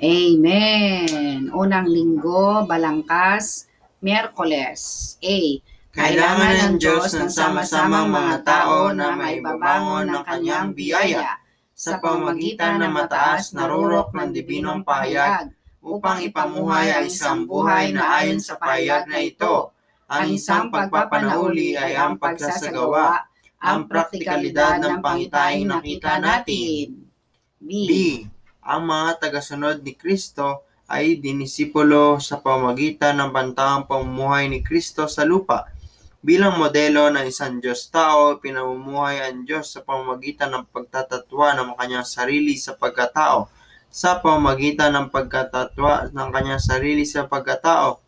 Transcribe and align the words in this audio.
Amen. 0.00 1.52
Unang 1.52 1.84
linggo, 1.84 2.64
balangkas, 2.64 3.68
Miyerkules. 4.00 4.80
A. 5.20 5.36
Kailangan 5.92 6.54
ng 6.56 6.74
Diyos 6.80 7.12
ng 7.12 7.28
sama-samang 7.28 8.08
mga 8.08 8.34
tao 8.40 8.96
na 8.96 9.12
maibabangon 9.12 10.08
ng 10.08 10.24
kanyang 10.24 10.72
biyaya 10.72 11.36
sa 11.76 12.00
pamagitan 12.00 12.80
ng 12.80 12.96
mataas 12.96 13.52
na 13.52 13.68
rurok 13.68 14.16
ng 14.16 14.32
dibinong 14.32 14.80
pahayag 14.88 15.52
upang 15.84 16.24
ipamuhay 16.24 16.96
ang 16.96 17.04
isang 17.04 17.44
buhay 17.44 17.92
na 17.92 18.24
ayon 18.24 18.40
sa 18.40 18.56
pahayag 18.56 19.04
na 19.04 19.20
ito. 19.20 19.68
Ang 20.08 20.32
isang 20.32 20.72
pagpapanahuli 20.72 21.76
ay 21.76 21.92
ang 22.00 22.16
pagsasagawa, 22.16 23.20
ang 23.60 23.84
praktikalidad 23.84 24.80
ng 24.80 25.04
pangitahing 25.04 25.68
nakita 25.68 26.16
natin. 26.16 27.04
B. 27.60 27.68
B. 27.84 27.92
Ang 28.60 28.92
mga 28.92 29.24
tagasunod 29.24 29.80
ni 29.80 29.96
Kristo 29.96 30.68
ay 30.84 31.16
dinisipulo 31.16 32.20
sa 32.20 32.44
pamagitan 32.44 33.16
ng 33.16 33.30
bantaang 33.32 33.88
pamumuhay 33.88 34.52
ni 34.52 34.60
Kristo 34.60 35.08
sa 35.08 35.24
lupa. 35.24 35.70
Bilang 36.20 36.60
modelo 36.60 37.08
ng 37.08 37.24
isang 37.24 37.64
Diyos 37.64 37.88
tao, 37.88 38.36
pinamumuhay 38.36 39.24
ang 39.24 39.48
Diyos 39.48 39.72
sa 39.72 39.80
pamamagitan 39.80 40.52
ng 40.52 40.68
pagtatatwa 40.68 41.56
ng 41.56 41.70
kanyang 41.80 42.04
sarili 42.04 42.60
sa 42.60 42.76
pagkatao. 42.76 43.48
Sa 43.88 44.20
pamamagitan 44.20 44.92
ng 44.92 45.08
pagkatatwa 45.08 46.12
ng 46.12 46.28
kanyang 46.28 46.60
sarili 46.60 47.08
sa 47.08 47.24
pagkatao, 47.24 48.04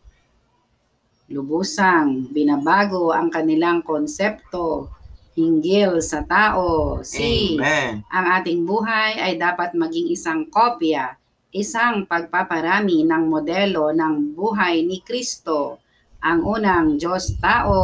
Lubusang 1.33 2.29
binabago 2.35 3.09
ang 3.15 3.31
kanilang 3.31 3.81
konsepto 3.81 4.91
hinggil 5.33 6.01
sa 6.01 6.21
tao. 6.25 6.99
C. 7.01 7.17
Amen. 7.57 8.05
Ang 8.09 8.25
ating 8.41 8.61
buhay 8.65 9.17
ay 9.17 9.33
dapat 9.37 9.73
maging 9.73 10.13
isang 10.13 10.47
kopya, 10.49 11.17
isang 11.53 12.05
pagpaparami 12.05 13.05
ng 13.05 13.23
modelo 13.29 13.93
ng 13.93 14.33
buhay 14.33 14.85
ni 14.85 15.01
Kristo, 15.01 15.81
ang 16.23 16.39
unang 16.47 16.95
Diyos 16.95 17.35
tao. 17.41 17.77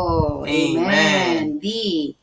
Amen. 0.48 1.60
D. 1.60 1.66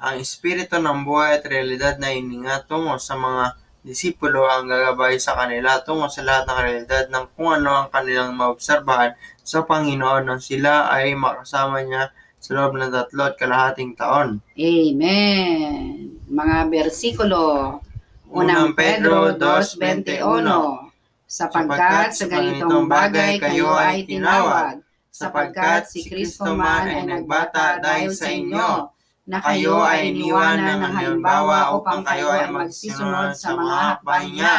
Ang 0.00 0.16
espiritu 0.22 0.80
ng 0.80 1.04
buhay 1.04 1.38
at 1.38 1.44
realidad 1.44 2.00
na 2.00 2.08
ininga 2.08 2.64
tungo 2.64 2.96
sa 2.96 3.14
mga 3.20 3.52
disipulo 3.86 4.50
ang 4.50 4.66
gagabay 4.66 5.14
sa 5.22 5.38
kanila 5.38 5.78
tungo 5.86 6.10
sa 6.10 6.26
lahat 6.26 6.50
ng 6.50 6.58
realidad 6.58 7.04
ng 7.06 7.24
kung 7.38 7.54
ano 7.54 7.70
ang 7.70 7.88
kanilang 7.94 8.34
maobserbahan 8.34 9.14
sa 9.46 9.62
Panginoon 9.62 10.26
nang 10.26 10.42
sila 10.42 10.90
ay 10.90 11.14
makasama 11.14 11.86
niya 11.86 12.10
sa 12.46 12.62
loob 12.62 12.78
ng 12.78 12.94
tatlo 12.94 13.26
at 13.26 13.34
kalahating 13.34 13.98
taon. 13.98 14.38
Amen. 14.54 16.14
Mga 16.30 16.56
bersikulo. 16.70 17.82
Unang 18.30 18.78
Pedro 18.78 19.34
2.21 19.34 20.86
Sapagkat 21.26 22.14
sa 22.14 22.30
ganitong 22.30 22.86
bagay 22.86 23.42
kayo 23.42 23.74
ay 23.74 24.06
tinawag, 24.06 24.78
sapagkat 25.10 25.90
si 25.90 26.06
Kristo 26.06 26.54
man 26.54 26.86
ay 26.86 27.02
nagbata 27.02 27.82
dahil 27.82 28.14
sa 28.14 28.30
inyo, 28.30 28.94
na 29.26 29.42
kayo 29.42 29.82
ay 29.82 30.14
iniwanan 30.14 30.86
ng 30.86 30.94
halimbawa 30.94 31.74
upang 31.74 32.06
kayo 32.06 32.30
ay 32.30 32.46
magsisunod 32.46 33.34
sa 33.34 33.58
mga 33.58 33.74
hakbang 33.74 34.26
niya. 34.38 34.58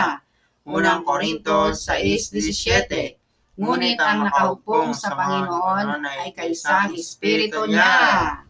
Unang 0.68 1.08
Korinto 1.08 1.72
6.17 1.72 3.16
Ngunit 3.58 3.98
ang 3.98 4.30
nakahupong 4.30 4.94
sa 4.94 5.18
Panginoon 5.18 6.06
ay 6.06 6.30
kaisang 6.30 6.94
Espiritu 6.94 7.66
niya. 7.66 8.46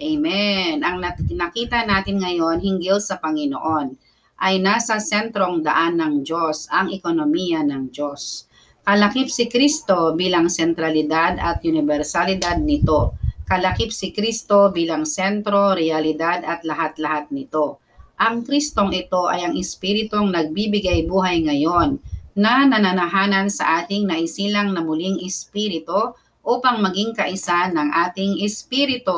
Amen. 0.00 0.80
Ang 0.80 1.04
nakita 1.36 1.84
natin 1.84 2.16
ngayon 2.24 2.64
hinggil 2.64 2.96
sa 2.96 3.20
Panginoon 3.20 3.92
ay 4.40 4.56
nasa 4.64 4.96
sentrong 4.96 5.60
daan 5.60 6.00
ng 6.00 6.24
Diyos 6.24 6.64
ang 6.72 6.88
ekonomiya 6.88 7.60
ng 7.60 7.92
Diyos. 7.92 8.48
Kalakip 8.88 9.28
si 9.28 9.52
Kristo 9.52 10.16
bilang 10.16 10.48
sentralidad 10.48 11.36
at 11.36 11.60
universalidad 11.60 12.64
nito. 12.64 13.20
Kalakip 13.44 13.92
si 13.92 14.16
Kristo 14.16 14.72
bilang 14.72 15.04
sentro, 15.04 15.76
realidad 15.76 16.40
at 16.40 16.64
lahat-lahat 16.64 17.28
nito. 17.28 17.84
Ang 18.16 18.48
Kristong 18.48 18.96
ito 18.96 19.28
ay 19.28 19.44
ang 19.44 19.54
Espiritong 19.60 20.32
nagbibigay 20.32 21.04
buhay 21.04 21.44
ngayon 21.44 22.00
na 22.34 22.66
nananahanan 22.66 23.46
sa 23.46 23.82
ating 23.82 24.10
naisilang 24.10 24.74
na 24.74 24.82
muling 24.82 25.22
Espiritu 25.22 26.18
upang 26.42 26.82
maging 26.82 27.14
kaisa 27.14 27.70
ng 27.70 27.94
ating 27.94 28.42
Espiritu. 28.42 29.14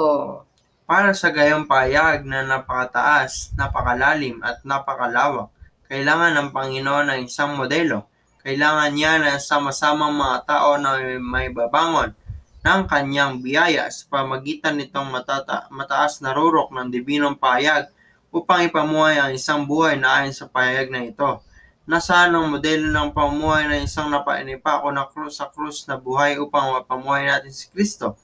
Para 0.86 1.10
sa 1.16 1.34
gayong 1.34 1.66
payag 1.66 2.22
na 2.22 2.46
napakataas, 2.46 3.56
napakalalim 3.58 4.38
at 4.44 4.62
napakalawak, 4.62 5.50
kailangan 5.90 6.38
ng 6.38 6.48
Panginoon 6.54 7.06
ng 7.10 7.20
isang 7.26 7.58
modelo. 7.58 8.06
Kailangan 8.46 8.94
niya 8.94 9.18
ng 9.18 9.42
sama-samang 9.42 10.14
mga 10.14 10.38
tao 10.46 10.78
na 10.78 10.94
may 11.18 11.50
babangon 11.50 12.14
ng 12.62 12.82
kanyang 12.86 13.42
biyaya 13.42 13.90
sa 13.90 14.06
pamagitan 14.06 14.78
nitong 14.78 15.10
matata- 15.10 15.66
mataas 15.74 16.22
na 16.22 16.30
rurok 16.30 16.70
ng 16.70 16.90
dibinong 16.90 17.34
payag 17.34 17.90
upang 18.30 18.66
ipamuhay 18.66 19.18
ang 19.18 19.34
isang 19.34 19.66
buhay 19.66 19.98
na 19.98 20.22
ayon 20.22 20.34
sa 20.34 20.46
payag 20.46 20.90
na 20.90 21.06
ito. 21.06 21.42
Nasaan 21.86 22.34
ang 22.34 22.50
modelo 22.50 22.90
ng 22.90 23.14
pamumuhay 23.14 23.70
ng 23.70 23.86
isang 23.86 24.10
napainipako 24.10 24.90
na 24.90 25.06
krus 25.06 25.38
sa 25.38 25.46
krus 25.46 25.86
na 25.86 25.94
buhay 25.94 26.34
upang 26.34 26.74
mapamuhay 26.74 27.30
natin 27.30 27.54
si 27.54 27.70
Kristo? 27.70 28.18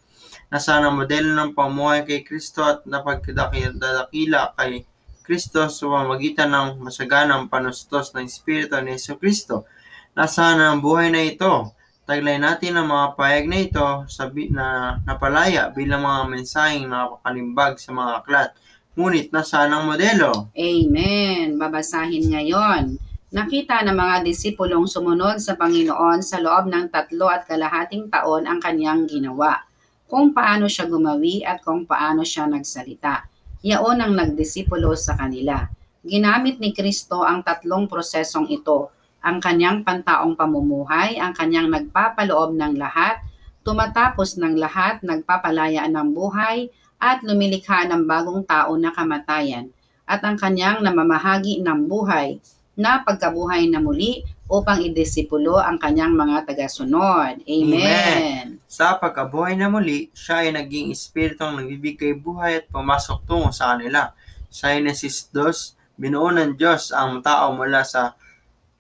Nasaan 0.51 0.83
ang 0.83 0.99
modelo 0.99 1.31
ng 1.31 1.55
pamumuhay 1.55 2.03
kay 2.03 2.27
Kristo 2.27 2.67
at 2.67 2.83
napagdadakila 2.91 4.59
kay 4.59 4.83
Kristo 5.23 5.71
sa 5.71 5.85
pamagitan 5.87 6.51
ng 6.51 6.83
masaganang 6.83 7.47
panustos 7.47 8.11
ng 8.11 8.27
Espiritu 8.27 8.75
ni 8.83 8.99
Yesu 8.99 9.15
Kristo? 9.15 9.71
Nasaan 10.19 10.59
ang 10.59 10.83
buhay 10.83 11.15
na 11.15 11.23
ito? 11.23 11.71
Taglay 12.03 12.43
natin 12.43 12.83
ang 12.83 12.91
mga 12.91 13.15
payag 13.15 13.47
na 13.47 13.59
ito 13.63 13.87
sabi 14.11 14.51
na 14.51 14.99
napalaya 15.07 15.71
bilang 15.71 16.03
mga 16.03 16.35
mensaheng 16.35 16.91
nakakalimbag 16.91 17.79
sa 17.79 17.95
mga 17.95 18.27
aklat. 18.27 18.51
Ngunit 18.99 19.31
nasaan 19.31 19.71
ang 19.71 19.87
modelo? 19.87 20.51
Amen. 20.51 21.55
Babasahin 21.63 22.27
ngayon. 22.27 23.12
Nakita 23.33 23.81
ng 23.81 23.97
mga 23.97 24.29
disipulong 24.29 24.85
sumunod 24.85 25.41
sa 25.41 25.57
Panginoon 25.57 26.21
sa 26.21 26.37
loob 26.37 26.69
ng 26.69 26.93
tatlo 26.93 27.33
at 27.33 27.49
kalahating 27.49 28.13
taon 28.13 28.45
ang 28.45 28.61
kanyang 28.61 29.09
ginawa. 29.09 29.65
Kung 30.05 30.37
paano 30.37 30.69
siya 30.69 30.85
gumawi 30.85 31.41
at 31.41 31.65
kung 31.65 31.89
paano 31.89 32.29
siya 32.29 32.45
nagsalita. 32.45 33.25
Yaon 33.65 34.05
ang 34.05 34.13
nagdisipulo 34.13 34.93
sa 35.01 35.17
kanila. 35.17 35.65
Ginamit 36.05 36.61
ni 36.61 36.77
Kristo 36.77 37.25
ang 37.25 37.41
tatlong 37.41 37.89
prosesong 37.89 38.53
ito. 38.53 38.93
Ang 39.25 39.41
kanyang 39.41 39.81
pantaong 39.81 40.37
pamumuhay, 40.37 41.17
ang 41.17 41.33
kanyang 41.33 41.73
nagpapaloob 41.73 42.53
ng 42.53 42.77
lahat, 42.77 43.17
tumatapos 43.65 44.37
ng 44.37 44.61
lahat, 44.61 45.01
nagpapalaya 45.01 45.89
ng 45.89 46.13
buhay, 46.13 46.69
at 47.01 47.25
lumilikha 47.25 47.89
ng 47.89 48.05
bagong 48.05 48.45
tao 48.45 48.77
na 48.77 48.93
kamatayan, 48.93 49.73
at 50.05 50.21
ang 50.21 50.37
kanyang 50.37 50.85
namamahagi 50.85 51.65
ng 51.65 51.89
buhay 51.89 52.37
na 52.73 53.05
pagkabuhay 53.05 53.69
na 53.69 53.79
muli 53.81 54.25
upang 54.49 54.81
idisipulo 54.85 55.61
ang 55.61 55.81
kanyang 55.81 56.13
mga 56.13 56.49
tagasunod. 56.49 57.41
Amen. 57.45 58.61
Sa 58.69 58.97
pagkabuhay 58.97 59.57
na 59.57 59.69
muli, 59.69 60.09
siya 60.13 60.45
ay 60.45 60.53
naging 60.53 60.93
espiritong 60.93 61.61
nagbibigay 61.61 62.17
buhay 62.17 62.65
at 62.65 62.67
pumasok 62.69 63.25
tungo 63.25 63.49
sa 63.53 63.77
kanila. 63.77 64.13
Sa 64.53 64.73
Genesis 64.73 65.29
2, 65.33 66.01
binuo 66.01 66.29
ng 66.33 66.57
Diyos 66.57 66.93
ang 66.93 67.21
tao 67.25 67.57
mula 67.57 67.85
sa 67.85 68.17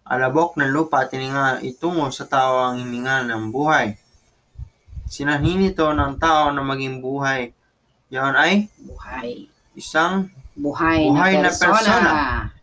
alabok 0.04 0.60
ng 0.60 0.72
lupa 0.72 1.04
at 1.04 1.12
tininga 1.12 1.64
itungo 1.64 2.09
sa 2.12 2.28
tao 2.28 2.69
ang 2.69 2.80
hininga 2.80 3.28
ng 3.28 3.48
buhay. 3.48 3.97
Sinanhin 5.09 5.69
ito 5.69 5.88
ng 5.92 6.16
tao 6.16 6.48
na 6.53 6.64
maging 6.64 7.04
buhay. 7.04 7.53
Yan 8.12 8.36
ay 8.36 8.69
Buhay. 8.76 9.48
isang 9.72 10.28
Buhay, 10.53 11.09
Buhay 11.09 11.32
na 11.41 11.48
na 11.48 11.50
persona. 11.53 12.12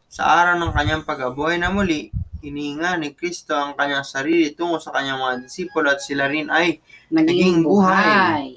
Sa 0.09 0.25
araw 0.25 0.57
ng 0.57 0.73
kanyang 0.73 1.03
pagkabuhay 1.05 1.61
na 1.61 1.69
muli, 1.69 2.09
hininga 2.41 2.97
ni 2.97 3.13
Kristo 3.13 3.53
ang 3.53 3.77
kanyang 3.77 4.01
sarili 4.03 4.49
tungo 4.51 4.81
sa 4.81 4.89
kanyang 4.89 5.19
mga 5.19 5.35
disipulo 5.43 5.87
at 5.87 6.01
sila 6.01 6.25
rin 6.25 6.49
ay 6.49 6.81
Naging 7.09 7.25
Naging 7.25 7.57
buhay. 7.61 8.05
buhay. 8.05 8.49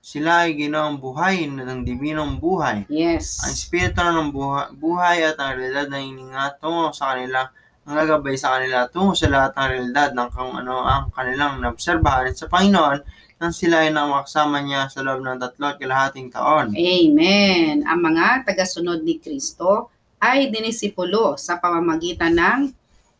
sila 0.00 0.46
ay 0.46 0.54
ginawang 0.54 0.98
buhay 0.98 1.50
ng 1.50 1.82
dibinong 1.82 2.38
buhay. 2.38 2.86
Yes. 2.86 3.42
Ang 3.42 3.52
espiritu 3.52 3.98
ng 4.00 4.30
buhay, 4.30 4.70
buhay 4.72 5.18
at 5.24 5.34
ang 5.36 5.58
realidad 5.58 5.86
na 5.86 5.98
hininga 5.98 6.58
tungo 6.58 6.90
sa 6.90 7.10
kanila 7.10 7.50
ang 7.82 7.94
gagabay 7.96 8.34
sa 8.34 8.54
kanila 8.54 8.86
tungo 8.86 9.14
sa 9.14 9.26
lahat 9.26 9.50
ng 9.52 9.66
realidad 9.68 10.10
ng 10.14 10.28
kung 10.30 10.54
ano 10.54 10.78
ang 10.80 11.10
kanilang 11.10 11.58
naobserbahan 11.58 12.30
sa 12.32 12.46
Panginoon 12.46 12.98
nang 13.36 13.50
sila 13.50 13.82
ay 13.82 13.90
namaksama 13.90 14.62
niya 14.62 14.86
sa 14.86 15.02
loob 15.02 15.20
ng 15.20 15.36
tatlo 15.36 15.64
at 15.66 15.76
kalahating 15.76 16.30
taon. 16.30 16.70
Amen. 16.72 17.82
Ang 17.82 18.00
mga 18.00 18.46
tagasunod 18.46 19.02
ni 19.02 19.18
Kristo 19.18 19.90
ay 20.20 20.48
dinisipulo 20.48 21.36
sa 21.36 21.60
pamamagitan 21.60 22.34
ng 22.34 22.60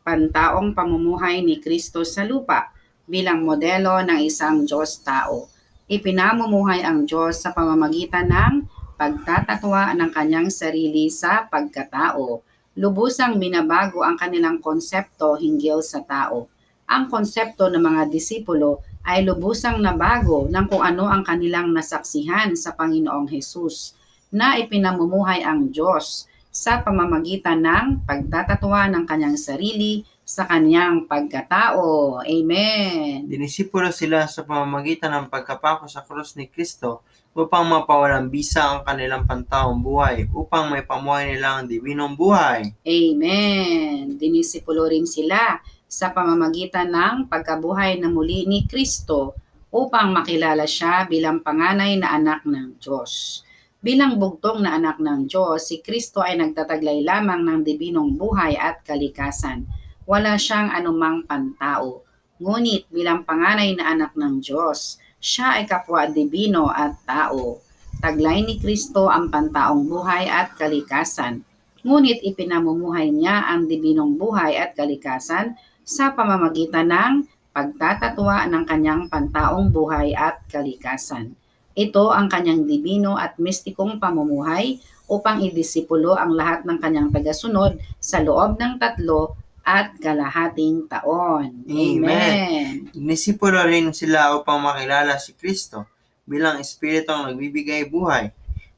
pantaong 0.07 0.73
pamumuhay 0.73 1.43
ni 1.43 1.61
Kristo 1.61 2.07
sa 2.07 2.23
lupa 2.23 2.73
bilang 3.05 3.43
modelo 3.47 4.01
ng 4.03 4.23
isang 4.23 4.65
Diyos 4.65 5.03
tao. 5.03 5.51
Ipinamumuhay 5.87 6.83
ang 6.83 7.07
Diyos 7.07 7.39
sa 7.43 7.55
pamamagitan 7.55 8.27
ng 8.27 8.55
pagtatatwa 8.97 9.95
ng 9.95 10.11
kanyang 10.11 10.49
sarili 10.51 11.13
sa 11.13 11.47
pagkatao. 11.47 12.43
lubusang 12.77 13.41
binabago 13.41 14.05
ang 14.05 14.21
kanilang 14.21 14.61
konsepto 14.61 15.33
hinggil 15.41 15.81
sa 15.81 16.05
tao. 16.05 16.45
Ang 16.85 17.09
konsepto 17.09 17.73
ng 17.73 17.81
mga 17.81 18.13
disipulo 18.13 18.85
ay 19.01 19.25
lubusang 19.25 19.81
nabago 19.81 20.45
ng 20.45 20.67
kung 20.69 20.85
ano 20.85 21.09
ang 21.09 21.25
kanilang 21.25 21.73
nasaksihan 21.73 22.53
sa 22.53 22.77
Panginoong 22.77 23.33
Hesus 23.33 23.97
na 24.29 24.61
ipinamumuhay 24.61 25.41
ang 25.41 25.73
Diyos 25.73 26.29
sa 26.57 26.81
pamamagitan 26.81 27.61
ng 27.61 28.09
pagtatatwa 28.09 28.89
ng 28.89 29.05
kanyang 29.05 29.37
sarili 29.37 30.09
sa 30.25 30.49
kanyang 30.49 31.05
pagkatao. 31.05 32.25
Amen. 32.25 33.29
Dinisipulo 33.29 33.93
sila 33.93 34.25
sa 34.25 34.41
pamamagitan 34.41 35.13
ng 35.13 35.27
pagkapako 35.29 35.85
sa 35.85 36.01
krus 36.01 36.33
ni 36.33 36.49
Kristo 36.49 37.05
upang 37.37 37.69
mapawalang 37.69 38.33
bisa 38.33 38.65
ang 38.65 38.81
kanilang 38.89 39.29
pantaong 39.29 39.85
buhay, 39.85 40.33
upang 40.33 40.73
may 40.73 40.81
pamuhay 40.81 41.37
nila 41.37 41.61
ang 41.61 41.69
dibinong 41.69 42.17
buhay. 42.17 42.73
Amen. 42.81 44.17
Dinisipulo 44.17 44.89
rin 44.89 45.05
sila 45.05 45.61
sa 45.85 46.09
pamamagitan 46.09 46.89
ng 46.89 47.29
pagkabuhay 47.29 48.01
na 48.01 48.09
muli 48.09 48.49
ni 48.49 48.65
Kristo 48.65 49.37
upang 49.69 50.09
makilala 50.09 50.65
siya 50.65 51.05
bilang 51.05 51.45
panganay 51.45 52.01
na 52.01 52.17
anak 52.17 52.49
ng 52.49 52.81
Diyos. 52.81 53.45
Bilang 53.87 54.19
bugtong 54.19 54.67
na 54.67 54.75
anak 54.75 54.99
ng 54.99 55.31
Diyos, 55.31 55.71
si 55.71 55.79
Kristo 55.79 56.19
ay 56.19 56.35
nagtataglay 56.43 57.07
lamang 57.07 57.47
ng 57.47 57.61
dibinong 57.63 58.19
buhay 58.19 58.59
at 58.59 58.83
kalikasan 58.83 59.63
wala 60.07 60.39
siyang 60.39 60.71
anumang 60.71 61.27
pantao. 61.27 62.07
Ngunit 62.39 62.87
bilang 62.95 63.27
panganay 63.27 63.75
na 63.75 63.91
anak 63.91 64.15
ng 64.15 64.39
Diyos, 64.39 65.03
siya 65.19 65.59
ay 65.59 65.67
kapwa 65.67 66.07
divino 66.07 66.71
at 66.71 66.95
tao. 67.03 67.59
Taglay 67.99 68.47
ni 68.47 68.63
Kristo 68.63 69.11
ang 69.11 69.35
pantaong 69.35 69.83
buhay 69.91 70.31
at 70.31 70.55
kalikasan. 70.55 71.43
Ngunit 71.83 72.23
ipinamumuhay 72.23 73.11
niya 73.11 73.51
ang 73.51 73.67
dibinong 73.67 74.15
buhay 74.15 74.55
at 74.55 74.79
kalikasan 74.79 75.59
sa 75.83 76.15
pamamagitan 76.15 76.87
ng 76.87 77.15
pagtatatwa 77.51 78.47
ng 78.47 78.63
kanyang 78.63 79.03
pantaong 79.11 79.75
buhay 79.75 80.15
at 80.15 80.39
kalikasan. 80.47 81.35
Ito 81.77 82.09
ang 82.09 82.33
kanyang 82.33 82.65
dibino 82.65 83.21
at 83.21 83.37
mistikong 83.37 84.01
pamumuhay 84.01 84.81
upang 85.07 85.45
idisipulo 85.45 86.17
ang 86.17 86.33
lahat 86.33 86.65
ng 86.65 86.81
kanyang 86.81 87.13
tagasunod 87.13 87.77
sa 88.01 88.25
loob 88.25 88.57
ng 88.57 88.81
tatlo 88.81 89.37
at 89.61 89.93
kalahating 90.01 90.89
taon. 90.89 91.67
Amen. 91.69 92.89
Dinisipulo 92.97 93.61
rin 93.69 93.93
sila 93.93 94.33
upang 94.41 94.63
makilala 94.63 95.21
si 95.21 95.37
Kristo 95.37 95.85
bilang 96.27 96.59
Espiritu 96.59 97.13
ang 97.13 97.29
nagbibigay 97.31 97.87
buhay. 97.87 98.33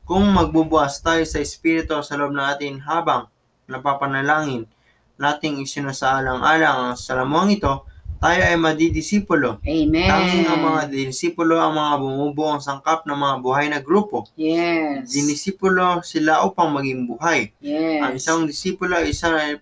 Kung 0.09 0.25
magbubuas 0.33 0.99
tayo 1.05 1.23
sa 1.23 1.39
Espiritu 1.39 2.01
sa 2.01 2.17
loob 2.17 2.33
ng 2.33 2.45
atin 2.45 2.81
habang 2.83 3.29
napapanalangin, 3.69 4.65
nating 5.21 5.61
isinasaalang-alang 5.63 6.93
ang 6.93 6.95
salamuang 6.97 7.53
ito, 7.53 7.85
tayo 8.19 8.41
ay 8.43 8.59
madidisipulo. 8.59 9.63
Amen. 9.63 10.11
Tanging 10.11 10.47
ang 10.51 10.63
mga 10.63 10.81
disipulo 10.91 11.55
ang 11.63 11.79
mga 11.79 11.95
bumubuong 12.03 12.59
sangkap 12.59 13.07
ng 13.07 13.15
mga 13.15 13.37
buhay 13.39 13.67
na 13.71 13.79
grupo. 13.79 14.27
Yes. 14.35 15.15
Dinisipulo 15.15 16.03
sila 16.03 16.43
upang 16.43 16.75
maging 16.75 17.07
buhay. 17.07 17.55
Yes. 17.63 18.03
Ang 18.03 18.13
isang 18.19 18.41
disipulo 18.45 18.99
ay 18.99 19.15
isa 19.15 19.31
na 19.31 19.55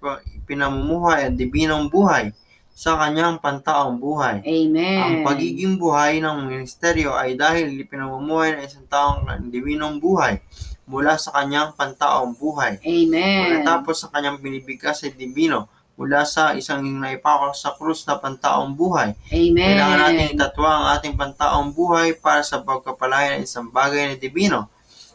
pinamumuhay 0.48 1.28
ang 1.28 1.36
dibinong 1.36 1.92
buhay 1.92 2.32
sa 2.76 2.96
kanyang 2.96 3.40
pantaong 3.40 3.96
buhay. 4.00 4.40
Amen. 4.44 5.00
Ang 5.00 5.16
pagiging 5.24 5.80
buhay 5.80 6.20
ng 6.20 6.48
ministeryo 6.48 7.12
ay 7.12 7.36
dahil 7.36 7.72
pinamumuhay 7.88 8.56
ng 8.56 8.64
isang 8.64 8.84
taong 8.88 9.28
dibinong 9.48 10.00
buhay 10.00 10.40
mula 10.88 11.16
sa 11.20 11.32
kanyang 11.40 11.72
pantaong 11.76 12.36
buhay. 12.36 12.80
Amen. 12.80 13.40
Mula 13.48 13.56
tapos 13.64 14.00
sa 14.00 14.08
kanyang 14.08 14.40
binibigkas 14.40 15.04
ay 15.04 15.12
dibino 15.12 15.72
mula 15.96 16.28
sa 16.28 16.52
isang 16.52 16.84
naipako 16.84 17.56
sa 17.56 17.72
krus 17.72 18.04
na 18.04 18.20
pantaong 18.20 18.76
buhay. 18.76 19.16
Amen. 19.32 19.56
Kailangan 19.56 19.98
natin 20.04 20.36
itatwa 20.36 20.68
ang 20.68 20.86
ating 21.00 21.16
pantaong 21.16 21.72
buhay 21.72 22.12
para 22.20 22.44
sa 22.44 22.60
pagkapalaya 22.60 23.40
ng 23.40 23.48
isang 23.48 23.72
bagay 23.72 24.12
na 24.12 24.16
divino. 24.20 24.68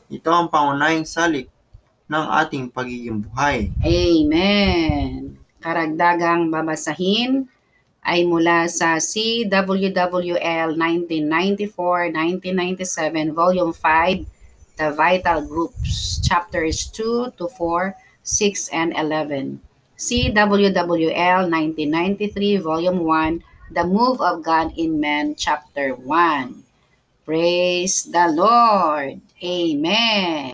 Ito 0.10 0.28
ang 0.34 0.50
pangunahing 0.50 1.06
salik 1.06 1.48
ng 2.10 2.26
ating 2.44 2.74
pagiging 2.74 3.24
buhay. 3.24 3.70
Amen. 3.80 5.38
Karagdagang 5.62 6.50
babasahin 6.50 7.46
ay 8.02 8.26
mula 8.26 8.66
sa 8.66 8.98
CWWL 8.98 10.74
1994-1997, 11.78 13.30
Volume 13.32 13.70
5, 13.70 14.26
The 14.82 14.90
Vital 14.98 15.46
Groups, 15.46 16.18
Chapters 16.26 16.90
2 16.90 17.38
to 17.38 17.46
4, 17.46 17.94
6, 18.26 18.74
and 18.74 18.98
11. 18.98 19.62
CWWL 20.02 21.46
1993, 21.46 22.58
Volume 22.58 23.06
1, 23.06 23.44
The 23.70 23.86
Move 23.86 24.18
of 24.20 24.42
God 24.42 24.74
in 24.76 25.00
Men, 25.00 25.36
Chapter 25.38 25.94
1. 25.94 26.64
Praise 27.24 28.10
the 28.10 28.34
Lord. 28.34 29.22
Amen. 29.46 30.50